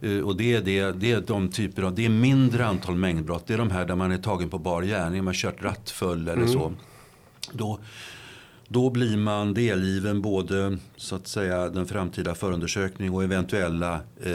[0.00, 3.46] Eh, och det är, det, det är de typer av, det är mindre antal mängdbrott.
[3.46, 6.28] Det är de här där man är tagen på bar gärning, man har kört rattfull
[6.28, 6.52] eller mm.
[6.52, 6.72] så.
[7.52, 7.78] Då,
[8.68, 14.32] då blir man delgiven både så att säga den framtida förundersökning och eventuella eh,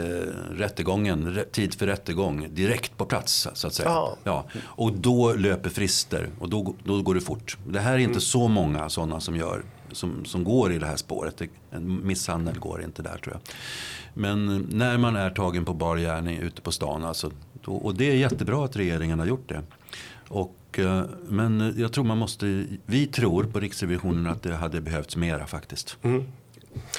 [0.50, 4.08] rättegången, tid för rättegång direkt på plats så att säga.
[4.24, 4.44] Ja.
[4.62, 7.56] Och då löper frister och då, då går det fort.
[7.66, 8.20] Det här är inte mm.
[8.20, 9.62] så många sådana som gör
[9.94, 11.42] som, som går i det här spåret.
[11.70, 13.40] En misshandel går inte där tror jag.
[14.14, 17.04] Men när man är tagen på bar gärning ute på stan.
[17.04, 17.30] Alltså,
[17.64, 19.62] och det är jättebra att regeringen har gjort det.
[20.28, 25.16] Och, eh, men jag tror man måste, vi tror på Riksrevisionen att det hade behövts
[25.16, 25.96] mera faktiskt.
[26.02, 26.24] Mm.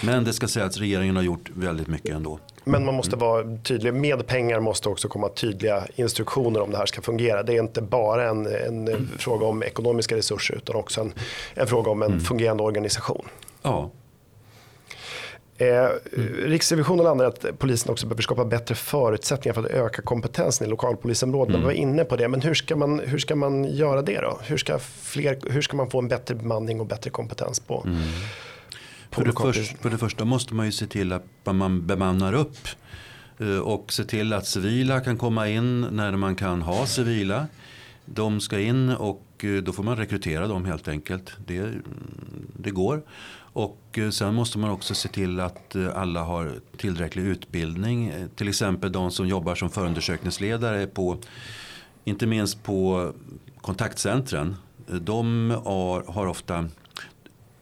[0.03, 2.39] Men det ska sägas att regeringen har gjort väldigt mycket ändå.
[2.65, 3.93] Men man måste vara tydlig.
[3.93, 7.43] Med pengar måste också komma tydliga instruktioner om det här ska fungera.
[7.43, 9.07] Det är inte bara en, en mm.
[9.17, 11.13] fråga om ekonomiska resurser utan också en,
[11.53, 12.19] en fråga om en mm.
[12.19, 13.25] fungerande organisation.
[13.61, 13.89] Ja.
[15.57, 15.87] Eh,
[16.45, 21.57] Riksrevisionen landar att polisen också behöver skapa bättre förutsättningar för att öka kompetensen i lokalpolisområdena.
[21.57, 21.67] Mm.
[21.69, 24.39] Vi var inne på det, men hur ska man, hur ska man göra det då?
[24.43, 27.97] Hur ska, fler, hur ska man få en bättre bemanning och bättre kompetens på, mm.
[29.15, 32.57] För det, först, för det första måste man ju se till att man bemannar upp
[33.39, 37.47] eh, och se till att civila kan komma in när man kan ha civila.
[38.05, 41.37] De ska in och eh, då får man rekrytera dem helt enkelt.
[41.45, 41.71] Det,
[42.57, 43.03] det går.
[43.37, 48.13] Och eh, sen måste man också se till att alla har tillräcklig utbildning.
[48.35, 51.17] Till exempel de som jobbar som förundersökningsledare på,
[52.03, 53.11] inte minst på
[53.61, 54.55] kontaktcentren.
[54.87, 56.69] De har, har ofta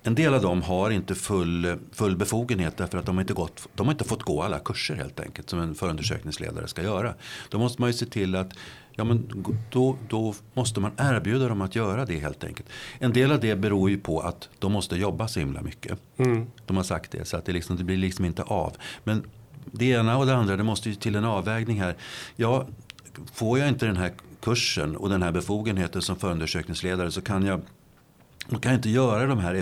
[0.03, 3.67] en del av dem har inte full, full befogenhet därför att de har, inte gått,
[3.75, 7.13] de har inte fått gå alla kurser helt enkelt som en förundersökningsledare ska göra.
[7.49, 8.53] Då måste man ju se till att
[8.91, 12.69] ja, men då, då måste man erbjuda dem att göra det helt enkelt.
[12.99, 15.99] En del av det beror ju på att de måste jobba så himla mycket.
[16.17, 16.47] Mm.
[16.65, 18.73] De har sagt det så att det, liksom, det blir liksom inte av.
[19.03, 19.23] Men
[19.65, 21.95] det ena och det andra det måste ju till en avvägning här.
[22.35, 22.67] Ja,
[23.33, 27.61] får jag inte den här kursen och den här befogenheten som förundersökningsledare så kan jag
[28.49, 29.53] man kan inte göra de här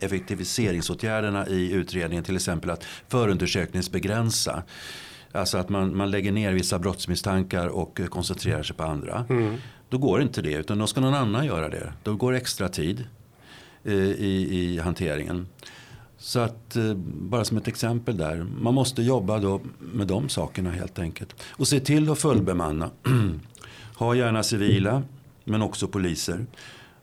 [0.00, 2.24] effektiviseringsåtgärderna i utredningen.
[2.24, 4.62] Till exempel att förundersökningsbegränsa.
[5.32, 9.26] Alltså att man, man lägger ner vissa brottsmisstankar och koncentrerar sig på andra.
[9.28, 9.56] Mm.
[9.88, 11.92] Då går inte det utan då ska någon annan göra det.
[12.02, 13.04] Då går extra tid
[13.84, 15.46] eh, i, i hanteringen.
[16.18, 18.46] Så att eh, bara som ett exempel där.
[18.60, 21.34] Man måste jobba då med de sakerna helt enkelt.
[21.50, 22.90] Och se till att fullbemanna.
[23.96, 25.02] ha gärna civila
[25.44, 26.46] men också poliser.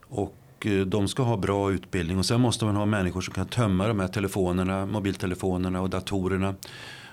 [0.08, 2.18] Och Eh, de ska ha bra utbildning.
[2.18, 6.56] Och sen måste man ha människor som kan tömma de här telefonerna, mobiltelefonerna och datorerna.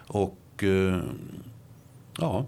[0.06, 1.00] Och eh,
[2.18, 2.46] ja,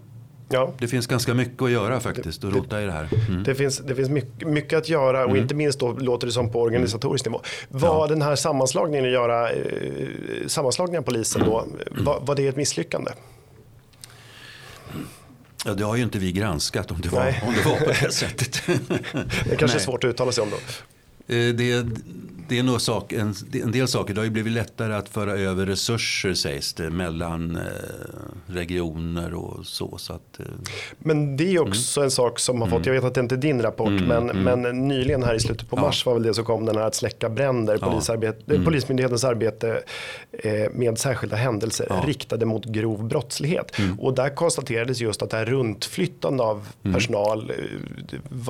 [0.53, 0.73] Ja.
[0.77, 3.09] Det finns ganska mycket att göra faktiskt och rota i det här.
[3.29, 3.43] Mm.
[3.43, 5.41] Det finns, det finns mycket, mycket att göra och mm.
[5.41, 7.41] inte minst då låter det som på organisatorisk nivå.
[7.69, 8.07] Var ja.
[8.07, 9.57] den här sammanslagningen att göra, eh,
[10.47, 12.05] sammanslagningen av polisen då, mm.
[12.05, 13.11] var, var det ett misslyckande?
[15.65, 18.11] Ja, det har ju inte vi granskat om det var, om det, var på det
[18.13, 18.61] sättet.
[19.49, 20.57] det kanske är svårt att uttala sig om då.
[21.27, 21.85] Eh, det,
[22.51, 24.13] det är nog sak, en, en, del saker.
[24.13, 27.61] Det har ju blivit lättare att föra över resurser sägs det mellan eh,
[28.47, 29.97] regioner och så.
[29.97, 30.45] så att, eh.
[30.99, 32.05] Men det är också mm.
[32.05, 34.29] en sak som har fått, jag vet att det inte är din rapport, mm, men,
[34.29, 34.61] mm.
[34.61, 36.11] men nyligen här i slutet på mars ja.
[36.11, 38.01] var väl det som kom den här att släcka bränder, ja.
[38.49, 38.65] mm.
[38.65, 39.81] Polismyndighetens arbete
[40.71, 42.03] med särskilda händelser ja.
[42.07, 43.79] riktade mot grov brottslighet.
[43.79, 43.99] Mm.
[43.99, 46.93] Och där konstaterades just att det här runtflyttande av mm.
[46.93, 47.51] personal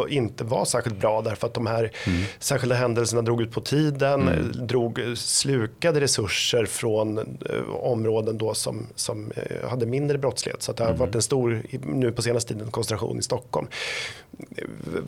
[0.09, 1.91] inte var särskilt bra därför att de här
[2.39, 4.67] särskilda händelserna drog ut på tid tiden, mm.
[4.67, 10.61] drog, slukade resurser från eh, områden då som, som eh, hade mindre brottslighet.
[10.63, 10.99] Så det har mm.
[10.99, 13.67] varit en stor, nu på senaste tiden, koncentration i Stockholm.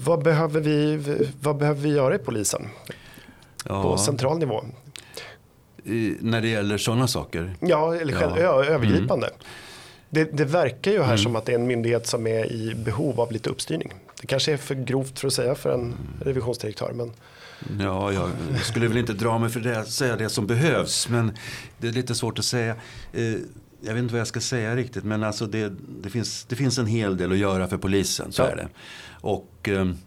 [0.06, 1.00] Vad behöver vi,
[1.42, 2.68] vad behöver vi göra i polisen?
[3.66, 3.84] Ja.
[3.84, 4.64] På central nivå?
[5.84, 7.56] I, när det gäller sådana saker?
[7.60, 8.64] Ja, eller själv, ja.
[8.64, 9.28] övergripande.
[9.28, 9.40] Mm.
[10.10, 11.18] Det, det, verkar ju här mm.
[11.18, 13.94] som att det är en myndighet som är i behov av lite uppstyrning.
[14.22, 15.96] Det kanske är för grovt för att säga för en
[16.26, 16.92] revisionsdirektör.
[16.94, 17.12] Men...
[17.80, 18.30] Ja, jag
[18.64, 21.10] skulle väl inte dra mig för att säga det som behövs.
[21.10, 21.32] Men
[21.78, 22.76] det är lite svårt att säga.
[23.14, 23.24] Eh,
[23.82, 25.04] jag vet inte vad jag ska säga riktigt.
[25.04, 28.32] Men alltså det, det, finns, det finns en hel del att göra för polisen.
[28.32, 28.48] Så ja.
[28.48, 28.68] är det.
[29.22, 29.98] Och ehm,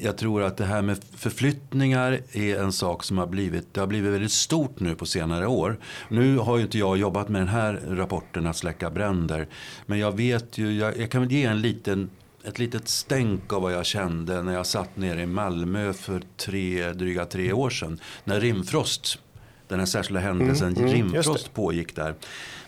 [0.00, 3.86] jag tror att det här med förflyttningar är en sak som har blivit, det har
[3.86, 5.78] blivit väldigt stort nu på senare år.
[6.08, 9.48] Nu har ju inte jag jobbat med den här rapporten att släcka bränder.
[9.86, 12.10] Men jag vet ju, jag, jag kan väl ge en liten
[12.44, 16.92] ett litet stänk av vad jag kände när jag satt nere i Malmö för tre,
[16.92, 18.00] dryga tre år sedan.
[18.24, 19.18] När Rimfrost,
[19.68, 22.14] den här särskilda händelsen mm, mm, Rimfrost pågick där.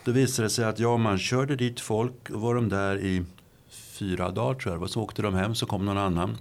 [0.04, 3.24] Då visade det sig att ja, man körde dit folk och var de där i
[3.70, 4.90] fyra dagar tror jag.
[4.90, 6.36] Så åkte de hem så kom någon annan.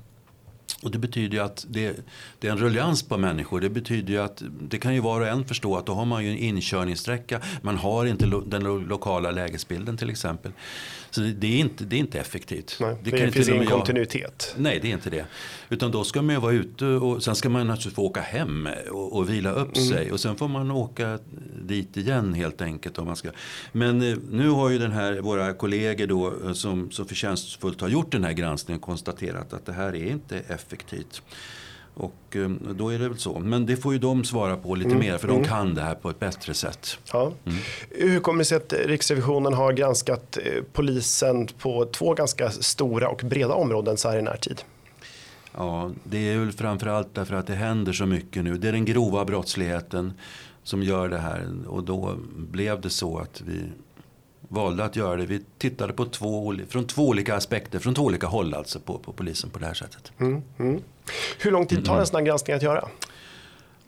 [0.85, 1.95] Och det betyder ju att det,
[2.39, 3.61] det, är en ruljans på människor.
[3.61, 6.23] Det betyder ju att det kan ju var och en förstå att då har man
[6.23, 7.41] ju en inkörningssträcka.
[7.61, 10.51] Man har inte lo, den lo, lokala lägesbilden till exempel.
[11.09, 12.77] Så det, det, är, inte, det är inte effektivt.
[12.81, 14.55] Nej, det, det finns ingen kontinuitet.
[14.57, 15.25] Nej, det är inte det.
[15.69, 18.69] Utan då ska man ju vara ute och sen ska man naturligtvis få åka hem
[18.91, 19.89] och, och vila upp mm.
[19.89, 20.11] sig.
[20.11, 21.19] Och sen får man åka
[21.61, 22.97] dit igen helt enkelt.
[22.97, 23.29] Om man ska.
[23.71, 27.89] Men eh, nu har ju den här, våra kollegor då eh, som så förtjänstfullt har
[27.89, 30.74] gjort den här granskningen konstaterat att det här är inte effektivt.
[31.95, 33.39] Och eh, då är det väl så.
[33.39, 36.09] Men det får ju de svara på lite mer för de kan det här på
[36.09, 36.97] ett bättre sätt.
[37.11, 37.31] Ja.
[37.89, 43.21] Hur kommer det sig att Riksrevisionen har granskat eh, polisen på två ganska stora och
[43.23, 44.61] breda områden så här i närtid?
[45.57, 48.57] Ja, det är väl framförallt därför att det händer så mycket nu.
[48.57, 50.13] Det är den grova brottsligheten
[50.63, 51.47] som gör det här.
[51.67, 53.61] Och då blev det så att vi
[54.55, 55.25] valde att göra det.
[55.25, 59.13] Vi tittade på två, från två olika aspekter, från två olika håll alltså på, på
[59.13, 60.11] polisen på det här sättet.
[60.19, 60.81] Mm, mm.
[61.39, 62.87] Hur lång tid tar en sån här granskning att göra?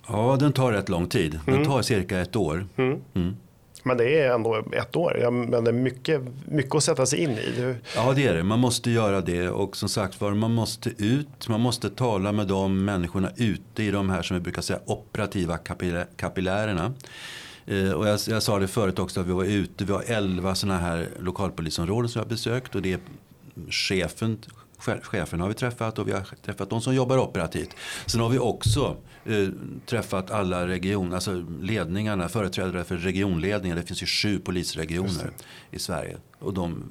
[0.07, 1.39] Ja, den tar rätt lång tid.
[1.45, 2.67] Den tar cirka ett år.
[2.77, 3.35] Mm.
[3.83, 5.19] Men det är ändå ett år.
[5.21, 7.75] Ja, men det är mycket, mycket att sätta sig in i.
[7.95, 8.43] Ja, det är det.
[8.43, 9.49] Man måste göra det.
[9.49, 11.47] Och som sagt var, man måste ut.
[11.47, 15.57] Man måste tala med de människorna ute i de här som vi brukar säga operativa
[16.15, 16.93] kapillärerna.
[17.67, 19.85] Eh, och jag, jag, sa det förut också att vi var ute.
[19.85, 22.75] Vi har 11 sådana här lokalpolisområden som jag har besökt.
[22.75, 22.99] Och det är
[23.69, 24.37] chefen,
[25.01, 27.69] chefen har vi träffat och vi har träffat de som jobbar operativt.
[28.05, 29.47] Sen har vi också eh,
[29.85, 33.75] träffat alla region, alltså ledningarna, företrädare för regionledningar.
[33.75, 35.31] Det finns ju sju polisregioner
[35.71, 36.17] i Sverige.
[36.39, 36.83] Och de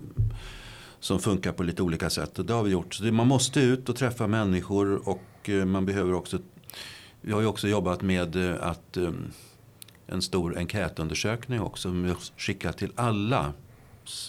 [1.01, 2.39] som funkar på lite olika sätt.
[2.39, 2.95] Och det har vi gjort.
[2.95, 6.39] Så det, man måste ut och träffa människor och eh, man behöver också
[7.21, 9.11] vi har ju också jobbat med eh, att eh,
[10.07, 13.53] en stor enkätundersökning också som vi skickat till alla,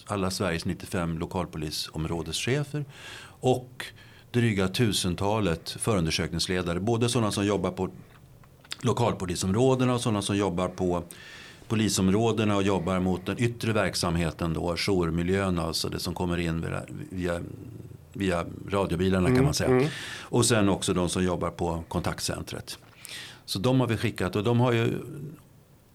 [0.06, 2.86] alla Sveriges 95 lokalpolisområdeschefer
[3.40, 3.86] och
[4.32, 6.80] dryga tusentalet förundersökningsledare.
[6.80, 7.90] Både sådana som jobbar på
[8.82, 11.04] lokalpolisområdena och sådana som jobbar på
[11.68, 16.82] polisområdena och jobbar mot den yttre verksamheten då, jourmiljön, alltså det som kommer in via,
[17.10, 17.42] via,
[18.14, 19.70] via radiobilarna kan man säga.
[19.70, 19.92] Mm, mm.
[20.22, 22.80] Och sen också de som jobbar på kontaktcentret.
[23.46, 25.00] Så de har vi skickat och de har ju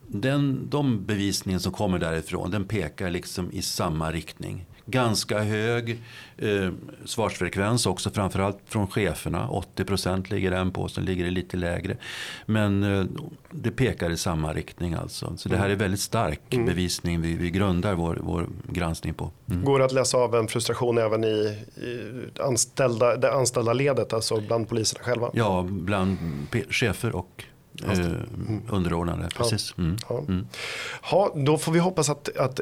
[0.06, 4.66] den, de bevisningen som kommer därifrån den pekar liksom i samma riktning.
[4.86, 6.02] Ganska hög
[6.38, 6.70] eh,
[7.04, 9.48] svarsfrekvens också framförallt från cheferna.
[9.76, 11.96] 80% ligger den på, sen ligger det lite lägre.
[12.46, 13.04] Men eh,
[13.50, 15.36] det pekar i samma riktning alltså.
[15.36, 16.66] Så det här är väldigt stark mm.
[16.66, 19.30] bevisning vi, vi grundar vår, vår granskning på.
[19.50, 19.64] Mm.
[19.64, 24.40] Går det att läsa av en frustration även i, i anställda, det anställda ledet, alltså
[24.40, 25.30] bland poliserna själva?
[25.32, 26.18] Ja, bland
[26.70, 27.44] chefer och
[27.84, 28.62] mm.
[28.70, 29.28] underordnade.
[29.36, 29.74] Precis.
[29.78, 29.96] Mm.
[30.08, 30.18] Ja.
[30.18, 30.46] Mm.
[31.10, 32.60] Ja, då får vi hoppas att, att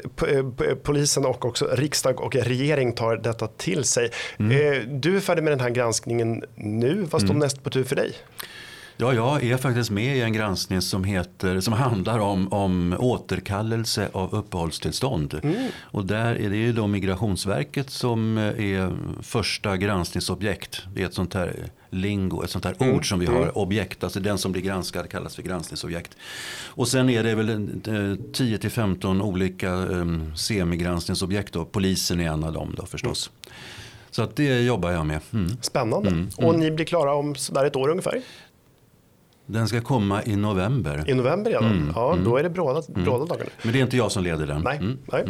[0.83, 4.11] polisen och också riksdag och regering tar detta till sig.
[4.39, 4.53] Mm.
[4.53, 7.07] Eh, du är färdig med den här granskningen nu.
[7.11, 7.39] Vad står mm.
[7.39, 8.13] näst på tur för dig?
[9.01, 14.09] Ja, jag är faktiskt med i en granskning som, heter, som handlar om, om återkallelse
[14.13, 15.41] av uppehållstillstånd.
[15.43, 15.69] Mm.
[15.81, 20.83] Och där är det ju då Migrationsverket som är första granskningsobjekt.
[20.95, 22.97] Det är ett sånt här lingo, ett sånt här mm.
[22.97, 23.51] ord som vi har, mm.
[23.55, 24.05] objekt.
[24.05, 26.17] Alltså den som blir granskad kallas för granskningsobjekt.
[26.67, 31.53] Och sen är det väl 10 till 15 olika um, semigranskningsobjekt.
[31.53, 31.65] Då.
[31.65, 33.31] Polisen är en av dem då förstås.
[33.31, 33.57] Mm.
[34.11, 35.21] Så att det jobbar jag med.
[35.33, 35.51] Mm.
[35.63, 36.09] Spännande.
[36.09, 36.29] Mm.
[36.37, 36.61] Och mm.
[36.61, 38.23] ni blir klara om sådär ett år ungefär?
[39.53, 41.05] Den ska komma i november.
[41.07, 41.73] I november redan?
[41.73, 42.25] Mm, ja, mm.
[42.25, 43.51] då är det bråda, bråda dagar nu.
[43.63, 44.63] Men det är inte jag som leder den.
[44.63, 45.25] Nej, mm, nej.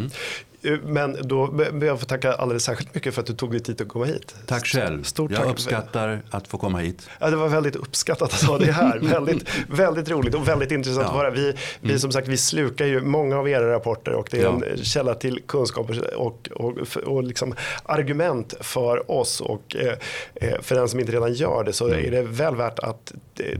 [0.62, 3.60] Eh, men då ber jag få tacka alldeles särskilt mycket för att du tog dig
[3.60, 4.34] tid att komma hit.
[4.46, 5.02] Tack själv.
[5.02, 5.50] Stort jag tack.
[5.50, 7.08] uppskattar att få komma hit.
[7.18, 8.98] Ja, det var väldigt uppskattat att ha dig här.
[9.02, 11.10] väldigt, väldigt roligt och väldigt intressant ja.
[11.10, 11.30] att höra.
[11.30, 11.98] Vi, vi mm.
[11.98, 14.60] som sagt vi slukar ju många av era rapporter och det är ja.
[14.72, 19.40] en källa till kunskap och, och, och liksom argument för oss.
[19.40, 19.94] Och eh,
[20.34, 22.06] eh, för den som inte redan gör det så mm.
[22.06, 23.12] är det väl värt att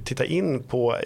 [0.04, 0.96] titta in på,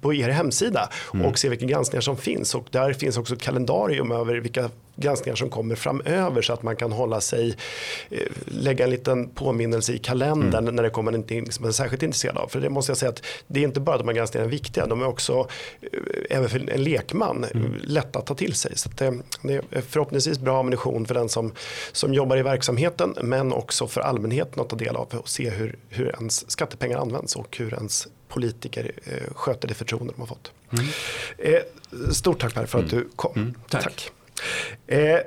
[0.00, 1.26] på er hemsida mm.
[1.26, 2.54] och se vilka granskningar som finns.
[2.54, 6.76] Och där finns också ett kalendarium över vilka granskningar som kommer framöver så att man
[6.76, 7.56] kan hålla sig,
[8.10, 10.76] eh, lägga en liten påminnelse i kalendern mm.
[10.76, 12.48] när det kommer någonting som man är särskilt intresserad av.
[12.48, 15.02] För det måste jag säga att det är inte bara de här granskningarna viktiga, de
[15.02, 15.48] är också,
[15.80, 17.74] eh, även för en lekman, mm.
[17.82, 18.76] lätta att ta till sig.
[18.76, 21.52] Så det, det, är förhoppningsvis bra ammunition för den som,
[21.92, 25.78] som jobbar i verksamheten men också för allmänheten att ta del av och se hur,
[25.88, 30.52] hur ens skattepengar används och hur ens politiker eh, sköter det förtroende de har fått.
[30.72, 30.86] Mm.
[31.38, 31.62] Eh,
[32.12, 33.04] stort tack Per för att mm.
[33.04, 33.32] du kom.
[33.36, 33.54] Mm.
[33.68, 33.82] tack.
[33.82, 34.12] tack.
[34.92, 35.18] Eh,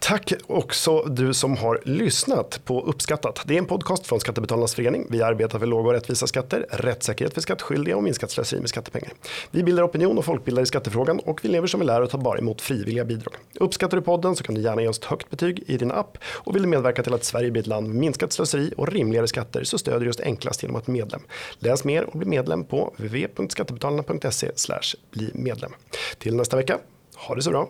[0.00, 3.42] Tack också du som har lyssnat på Uppskattat.
[3.46, 5.06] Det är en podcast från Skattebetalarnas förening.
[5.10, 9.12] Vi arbetar för låga och rättvisa skatter, rättssäkerhet för skattskyldiga och minskat slöseri med skattepengar.
[9.50, 12.18] Vi bildar opinion och folkbildar i skattefrågan och vi lever som vi lär och tar
[12.18, 13.34] bara emot frivilliga bidrag.
[13.54, 16.18] Uppskattar du podden så kan du gärna ge oss ett högt betyg i din app
[16.24, 19.28] och vill du medverka till att Sverige blir ett land med minskat slöseri och rimligare
[19.28, 21.20] skatter så stödjer du oss enklast genom att bli medlem.
[21.58, 24.50] Läs mer och bli medlem på www.skattebetalarna.se
[25.10, 25.72] bli medlem.
[26.18, 26.78] Till nästa vecka,
[27.16, 27.68] ha det så bra.